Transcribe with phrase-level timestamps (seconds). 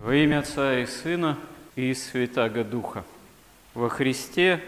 [0.00, 1.36] Во имя Отца и Сына
[1.76, 3.04] и Святаго Духа.
[3.74, 4.62] Во Христе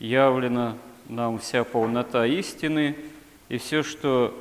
[0.00, 0.76] явлена
[1.08, 2.96] нам вся полнота истины,
[3.48, 4.36] и все, что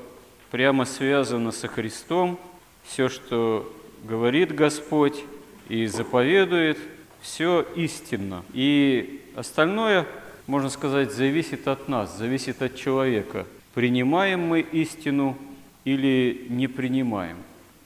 [0.49, 2.39] прямо связано со Христом,
[2.83, 3.71] все, что
[4.05, 5.23] говорит Господь
[5.69, 6.79] и заповедует,
[7.21, 8.43] все истинно.
[8.53, 10.07] И остальное,
[10.47, 13.45] можно сказать, зависит от нас, зависит от человека.
[13.75, 15.37] Принимаем мы истину
[15.85, 17.37] или не принимаем.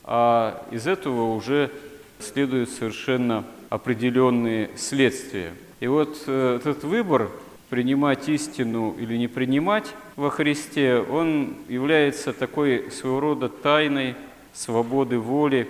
[0.05, 1.71] А из этого уже
[2.19, 5.53] следуют совершенно определенные следствия.
[5.79, 7.29] И вот э, этот выбор
[7.69, 14.15] принимать истину или не принимать во Христе, он является такой своего рода тайной
[14.53, 15.67] свободы воли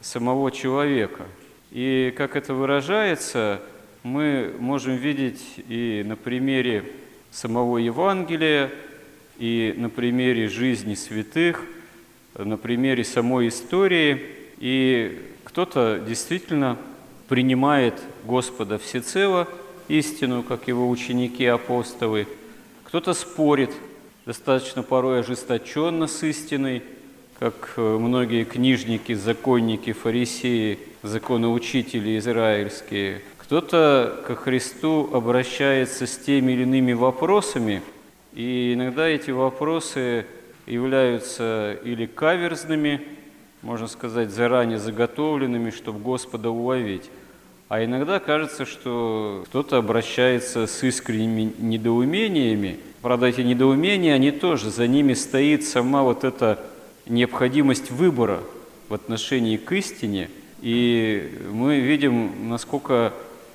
[0.00, 1.24] самого человека.
[1.70, 3.60] И как это выражается,
[4.02, 6.84] мы можем видеть и на примере
[7.30, 8.70] самого Евангелия,
[9.38, 11.64] и на примере жизни святых,
[12.36, 14.37] на примере самой истории.
[14.58, 16.76] И кто-то действительно
[17.28, 17.94] принимает
[18.24, 19.46] Господа всецело,
[19.88, 22.26] истину, как его ученики-апостолы.
[22.84, 23.70] Кто-то спорит,
[24.26, 26.82] достаточно порой ожесточенно с истиной,
[27.38, 33.22] как э, многие книжники, законники, фарисеи, законоучители израильские.
[33.38, 37.82] Кто-то ко Христу обращается с теми или иными вопросами,
[38.34, 40.26] и иногда эти вопросы
[40.66, 43.00] являются или каверзными,
[43.68, 47.10] можно сказать, заранее заготовленными, чтобы Господа уловить.
[47.68, 52.78] А иногда кажется, что кто-то обращается с искренними недоумениями.
[53.02, 56.64] Правда, эти недоумения, они тоже, за ними стоит сама вот эта
[57.04, 58.40] необходимость выбора
[58.88, 60.30] в отношении к истине.
[60.62, 63.12] И мы видим, насколько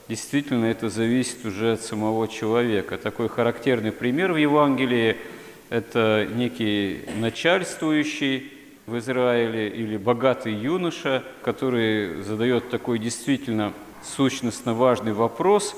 [0.08, 3.00] действительно это зависит уже от самого человека.
[3.00, 5.18] Такой характерный пример в Евангелии–
[5.72, 8.53] это некий начальствующий
[8.86, 15.76] в Израиле или богатый юноша, который задает такой действительно сущностно важный вопрос,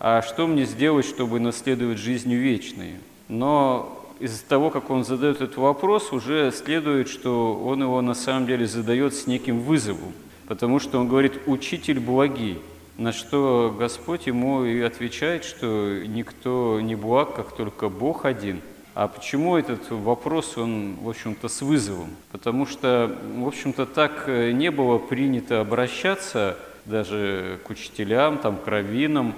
[0.00, 2.94] а что мне сделать, чтобы наследовать жизнью вечной?
[3.28, 8.46] Но из того, как он задает этот вопрос, уже следует, что он его на самом
[8.46, 10.12] деле задает с неким вызовом,
[10.46, 12.58] потому что он говорит «учитель благий»,
[12.96, 18.60] на что Господь ему и отвечает, что никто не благ, как только Бог один.
[18.98, 22.08] А почему этот вопрос, он, в общем-то, с вызовом?
[22.32, 29.34] Потому что, в общем-то, так не было принято обращаться даже к учителям, там, к раввинам,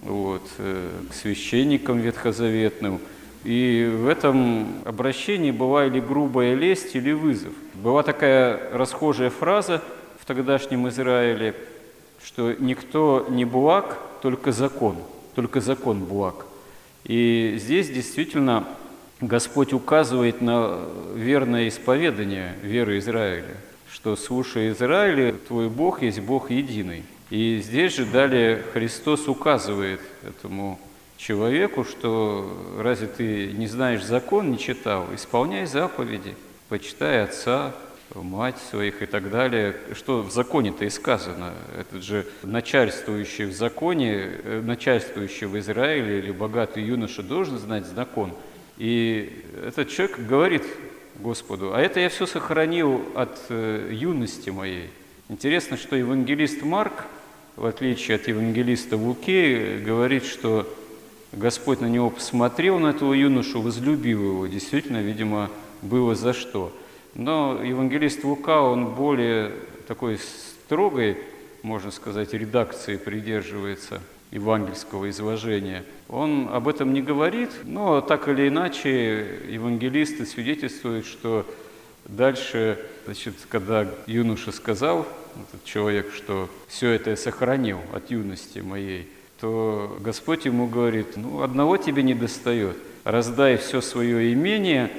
[0.00, 3.00] вот, э, к священникам ветхозаветным.
[3.44, 7.52] И в этом обращении была или грубая лесть, или вызов.
[7.74, 9.82] Была такая расхожая фраза
[10.20, 11.54] в тогдашнем Израиле,
[12.24, 14.96] что никто не благ, только закон,
[15.34, 16.46] только закон благ.
[17.04, 18.66] И здесь действительно
[19.22, 20.78] Господь указывает на
[21.14, 23.56] верное исповедание веры Израиля–
[24.02, 27.04] что слушай Израиле, твой Бог есть Бог единый.
[27.30, 30.80] И здесь же далее Христос указывает этому
[31.18, 36.34] человеку, что разве ты не знаешь закон, не читал, исполняй заповеди,
[36.68, 37.74] почитай отца,
[38.14, 39.76] мать своих и так далее.
[39.94, 41.52] Что в законе-то и сказано?
[41.78, 48.32] Этот же начальствующий в законе, э, начальствующий в Израиле или богатый юноша должен знать закон.
[48.78, 50.64] И этот человек говорит
[51.16, 51.74] Господу.
[51.74, 54.90] А это я все сохранил от э, юности моей.
[55.28, 57.04] Интересно, что евангелист Марк,
[57.56, 60.66] в отличие от евангелиста Луки, говорит, что
[61.32, 64.46] Господь на него посмотрел, на этого юношу, возлюбил его.
[64.46, 65.50] Действительно, видимо,
[65.82, 66.72] было за что.
[67.14, 69.52] Но евангелист Лука, он более
[69.86, 71.18] такой строгой,
[71.62, 74.00] можно сказать, редакции придерживается–
[74.32, 75.84] евангельского изложения.
[76.08, 81.46] Он об этом не говорит, но так или иначе евангелисты свидетельствуют, что
[82.06, 85.06] дальше, значит, когда юноша сказал,
[85.48, 89.08] этот человек, что все это я сохранил от юности моей,
[89.40, 94.90] то Господь ему говорит, ну, одного тебе не достает, раздай все свое имение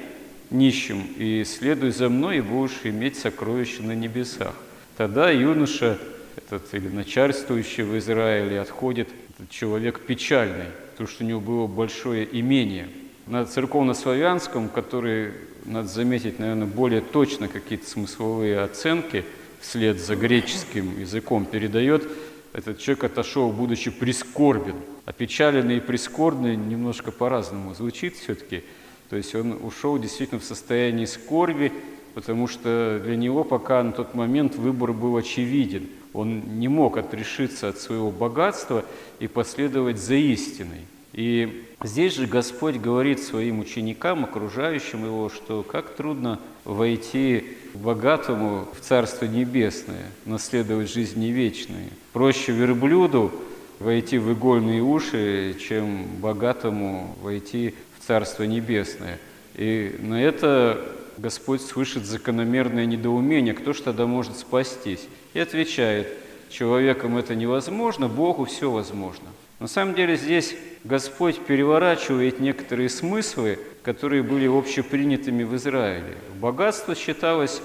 [0.50, 4.54] нищим и следуй за мной, и будешь иметь сокровища на небесах.
[4.96, 5.98] Тогда юноша,
[6.36, 12.28] этот или начальствующий в Израиле, отходит этот человек печальный, потому что у него было большое
[12.30, 12.88] имение.
[13.26, 15.32] На церковно-славянском, который,
[15.64, 19.24] надо заметить, наверное, более точно какие-то смысловые оценки
[19.60, 22.06] вслед за греческим языком передает,
[22.52, 24.76] этот человек отошел, будучи прискорбен.
[25.06, 28.62] Опечаленный и прискорбный немножко по-разному звучит все-таки.
[29.10, 31.72] То есть он ушел действительно в состоянии скорби,
[32.14, 37.68] потому что для него пока на тот момент выбор был очевиден– он не мог отрешиться
[37.68, 38.84] от своего богатства
[39.18, 40.86] и последовать за истиной.
[41.12, 47.44] И здесь же Господь говорит своим ученикам, окружающим его, что как трудно войти
[47.74, 51.90] богатому в Царство Небесное, наследовать жизнь не вечную.
[52.12, 53.32] Проще верблюду
[53.78, 59.18] войти в игольные уши, чем богатому войти в Царство Небесное.
[59.54, 60.80] И на это
[61.18, 65.06] Господь слышит закономерное недоумение, кто ж тогда может спастись?
[65.32, 66.08] И отвечает,
[66.50, 69.28] человеком это невозможно, Богу все возможно.
[69.60, 76.16] На самом деле здесь Господь переворачивает некоторые смыслы, которые были общепринятыми в Израиле.
[76.40, 77.62] Богатство считалось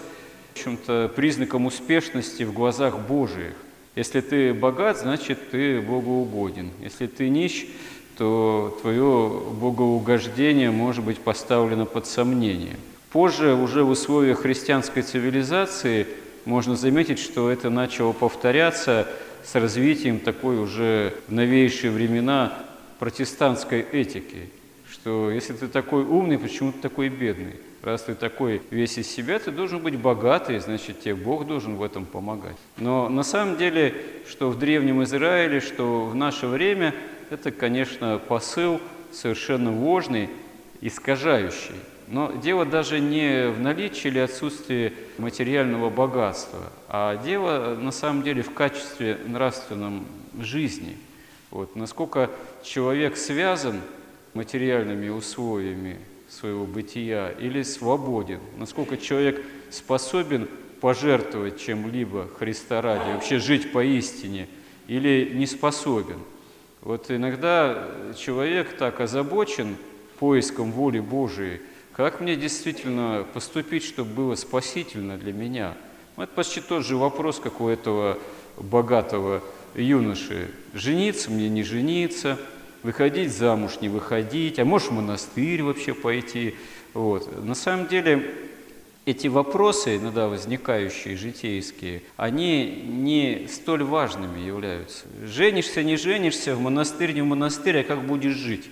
[0.50, 3.54] в общем-то, признаком успешности в глазах Божиих.
[3.96, 6.72] Если ты богат, значит, ты богоугоден.
[6.82, 7.66] Если ты нищ,
[8.18, 12.76] то твое богоугождение может быть поставлено под сомнение.
[13.12, 16.06] Позже, уже в условиях христианской цивилизации,
[16.46, 19.08] можно заметить, что это начало повторяться
[19.44, 22.54] с развитием такой уже в новейшие времена
[23.00, 24.50] протестантской этики,
[24.92, 27.56] что если ты такой умный, почему ты такой бедный?
[27.82, 31.84] Раз ты такой весь из себя, ты должен быть богатый, значит, тебе Бог должен в
[31.84, 32.58] этом помогать.
[32.78, 33.96] Но на самом деле,
[34.28, 36.94] что в Древнем Израиле, что в наше время,
[37.30, 38.82] это, конечно, посыл
[39.14, 40.30] совершенно ложный,
[40.82, 41.76] искажающий.
[42.10, 48.42] Но дело даже не в наличии или отсутствии материального богатства, а дело на самом деле
[48.42, 50.08] в качестве нравственном
[50.40, 50.98] жизни.
[51.52, 52.32] Вот, насколько
[52.64, 53.82] человек связан
[54.34, 55.98] материальными условиями
[56.28, 60.48] своего бытия или свободен, насколько человек способен
[60.82, 64.48] пожертвовать чем-либо Христа ради, вообще жить поистине,
[64.88, 66.18] или не способен.
[66.82, 69.76] Вот иногда человек так озабочен
[70.20, 71.62] поиском воли Божией,
[72.00, 75.74] как мне действительно поступить, чтобы было спасительно для меня?
[76.16, 78.18] Это почти тот же вопрос, как у этого
[78.56, 79.44] богатого
[79.76, 80.50] юноши.
[80.74, 82.40] Жениться мне, не жениться,
[82.84, 86.56] выходить замуж, не выходить, а может в монастырь вообще пойти.
[86.94, 87.44] Вот.
[87.44, 88.34] На самом деле
[89.04, 95.06] эти вопросы, иногда возникающие, житейские, они не столь важными являются.
[95.26, 98.70] Женишься, не женишься, в монастырь, не в монастырь, а как будешь жить?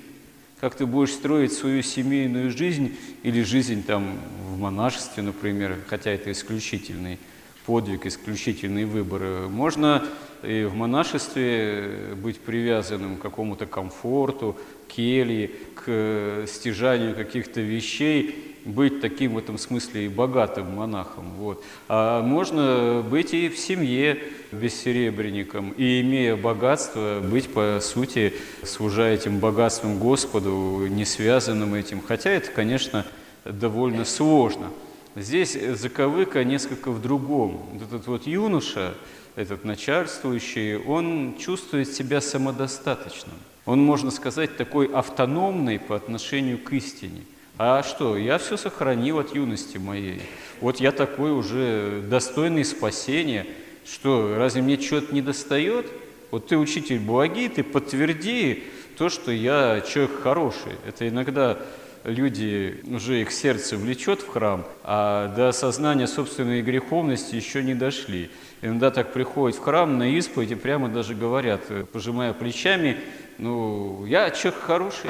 [0.59, 4.19] Как ты будешь строить свою семейную жизнь или жизнь там
[4.49, 7.19] в монашестве, например, хотя это исключительный
[7.65, 9.49] подвиг, исключительный выбор.
[9.49, 10.03] Можно
[10.43, 14.57] и в монашестве быть привязанным к какому-то комфорту,
[14.87, 21.31] келье, к стяжанию каких-то вещей, быть таким в этом смысле и богатым монахом.
[21.37, 21.63] Вот.
[21.87, 24.19] А можно быть и в семье
[24.51, 32.01] бессеребренником, и имея богатство, быть по сути, служа этим богатством Господу, не связанным этим.
[32.05, 33.05] Хотя это, конечно,
[33.45, 34.69] довольно сложно.
[35.15, 37.81] Здесь заковыка несколько в другом.
[37.81, 38.93] Этот вот юноша,
[39.35, 43.35] этот начальствующий, он чувствует себя самодостаточным.
[43.67, 47.21] Он, можно сказать, такой автономный по отношению к истине–
[47.59, 50.21] а что, я все сохранил от юности моей.
[50.61, 53.47] Вот я такой уже достойный спасения.
[53.83, 55.87] Что, разве мне чего-то не достает?
[56.29, 58.65] Вот ты учитель благий, ты подтверди
[58.95, 60.73] то, что я человек хороший.
[60.87, 61.57] Это иногда
[62.03, 68.29] люди, уже их сердце влечет в храм, а до осознания собственной греховности еще не дошли.
[68.61, 71.61] Иногда так приходят в храм на исповедь и прямо даже говорят,
[71.91, 72.97] пожимая плечами,
[73.37, 75.09] ну, я человек хороший,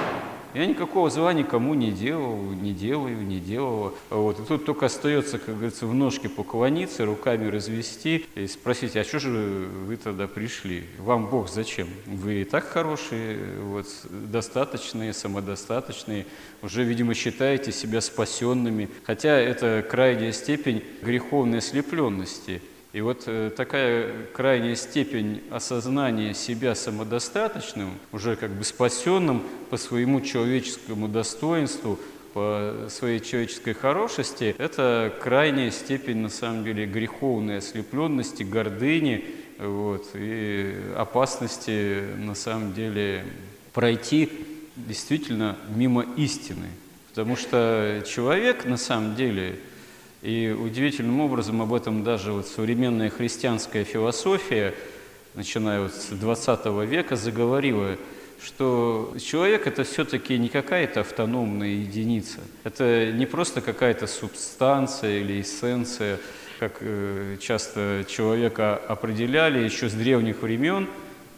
[0.53, 3.94] я никакого зла никому не делал, не делаю, не делала.
[4.09, 4.39] Вот.
[4.39, 9.19] И тут только остается, как говорится, в ножке поклониться, руками развести и спросить, а что
[9.19, 10.85] же вы тогда пришли?
[10.97, 11.88] Вам Бог зачем?
[12.06, 16.25] Вы и так хорошие, вот, достаточные, самодостаточные,
[16.61, 18.90] уже, видимо, считаете себя спасенными.
[19.04, 22.61] Хотя это крайняя степень греховной ослепленности–
[22.94, 30.21] и вот э, такая крайняя степень осознания себя самодостаточным, уже как бы спасенным по своему
[30.21, 31.99] человеческому достоинству,
[32.33, 39.25] по своей человеческой хорошести, это крайняя степень, на самом деле, греховной ослепленности, гордыни
[39.59, 43.25] вот, и опасности, на самом деле,
[43.73, 44.29] пройти
[44.75, 46.67] действительно мимо истины.
[47.09, 49.57] Потому что человек, на самом деле,
[50.21, 54.74] и удивительным образом об этом даже вот современная христианская философия,
[55.36, 57.97] начиная вот с 20 века, заговорила,
[58.44, 62.40] что человек это все-таки не какая-то автономная единица.
[62.64, 66.19] Это не просто какая-то субстанция или эссенция,
[66.59, 70.88] как э, часто человека определяли еще с древних времен,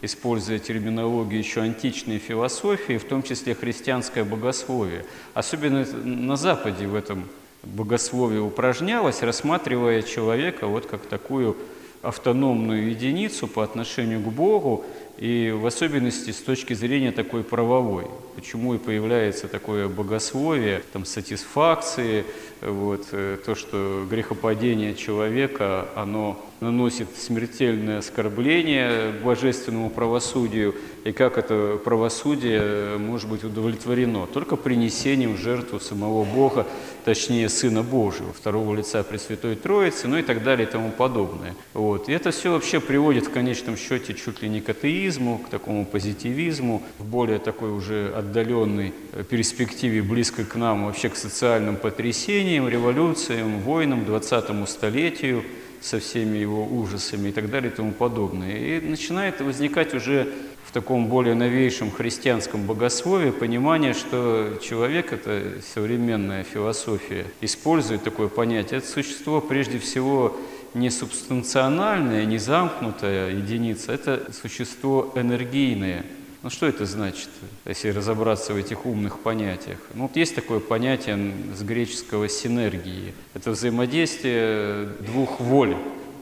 [0.02, 5.04] используя терминологию еще античной философии, в том числе христианское богословие.
[5.34, 7.28] Особенно на Западе в этом
[7.62, 11.56] богословие упражнялось, рассматривая человека вот как такую
[12.02, 14.84] автономную единицу по отношению к Богу,
[15.20, 18.06] и в особенности с точки зрения такой правовой.
[18.34, 22.24] Почему и появляется такое богословие, там, сатисфакции,
[22.62, 30.74] вот, э, то, что грехопадение человека, оно наносит смертельное оскорбление божественному правосудию,
[31.04, 34.26] и как это правосудие может быть удовлетворено?
[34.26, 36.66] Только принесением в жертву самого Бога,
[37.04, 41.54] точнее Сына Божьего, второго лица Пресвятой Троицы, ну и так далее и тому подобное.
[41.72, 42.10] Вот.
[42.10, 45.84] И это все вообще приводит в конечном счете чуть ли не к атеизму, к такому
[45.84, 48.92] позитивизму, в более такой уже отдаленной
[49.28, 55.44] перспективе, близкой к нам, вообще к социальным потрясениям, революциям, войнам, 20 столетию,
[55.80, 58.56] со всеми его ужасами и так далее и тому подобное.
[58.56, 60.28] И начинает возникать уже
[60.64, 68.78] в таком более новейшем христианском богословии понимание, что человек, это современная философия, использует такое понятие.
[68.78, 70.36] Это существо прежде всего
[70.74, 76.04] не субстанциональная, не замкнутая единица, это существо энергийное.
[76.42, 77.28] Ну что это значит,
[77.66, 79.78] если разобраться в этих умных понятиях?
[79.94, 83.12] Ну вот есть такое понятие с греческого синергии.
[83.34, 85.76] Это взаимодействие двух воль,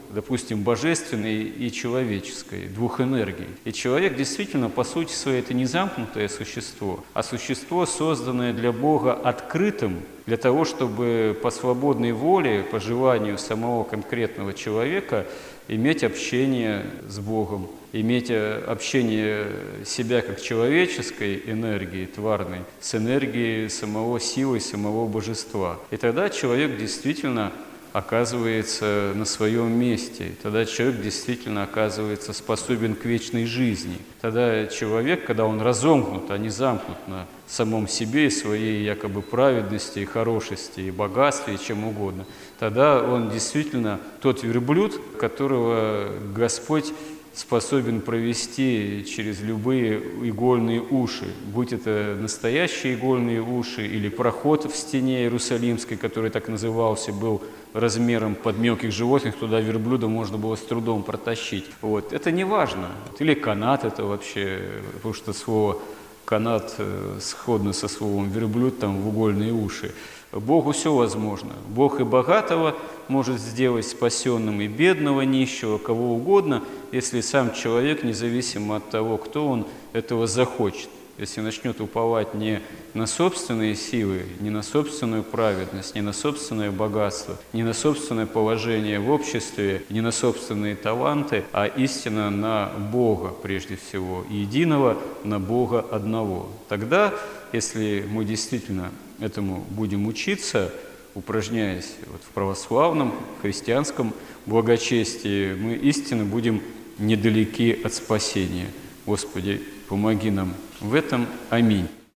[0.09, 3.47] допустим, божественной и человеческой, двух энергий.
[3.65, 9.13] И человек действительно, по сути своей, это не замкнутое существо, а существо, созданное для Бога
[9.13, 15.25] открытым, для того, чтобы по свободной воле, по желанию самого конкретного человека
[15.67, 19.47] иметь общение с Богом, иметь э, общение
[19.85, 25.79] себя как человеческой энергии, тварной, с энергией самого силы, самого божества.
[25.91, 27.51] И тогда человек действительно
[27.93, 30.33] оказывается на своем месте.
[30.43, 33.97] Тогда человек действительно оказывается способен к вечной жизни.
[34.21, 39.99] Тогда человек, когда он разомкнут, а не замкнут на самом себе и своей якобы праведности,
[39.99, 42.25] и хорошести, и богатстве, и чем угодно,
[42.59, 46.93] тогда он действительно тот верблюд, которого Господь
[47.39, 55.21] способен провести через любые игольные уши, будь это настоящие игольные уши или проход в стене
[55.21, 57.41] Иерусалимской, который так назывался, был
[57.73, 61.63] размером под мелких животных, туда верблюда можно было с трудом протащить.
[61.81, 62.11] Вот.
[62.11, 62.89] Это не важно.
[63.19, 64.59] Или канат это вообще,
[64.95, 65.79] потому что слово
[66.25, 69.93] канат э, сходно со словом верблюд там в угольные уши.
[70.31, 71.53] Богу все возможно.
[71.69, 72.75] Бог и богатого
[73.07, 79.47] может сделать спасенным, и бедного, нищего, кого угодно, если сам человек, независимо от того, кто
[79.47, 80.89] он, этого захочет.
[81.17, 82.61] Если начнет уповать не
[82.93, 88.99] на собственные силы, не на собственную праведность, не на собственное богатство, не на собственное положение
[89.01, 95.85] в обществе, не на собственные таланты, а истинно на Бога прежде всего, единого на Бога
[95.91, 96.47] одного.
[96.69, 97.13] Тогда,
[97.51, 100.73] если мы действительно этому будем учиться,
[101.15, 104.13] упражняясь вот в православном, христианском
[104.45, 106.61] благочестии, мы истинно будем
[106.97, 108.67] недалеки от спасения.
[109.05, 111.27] Господи, помоги нам в этом.
[111.49, 111.87] Аминь.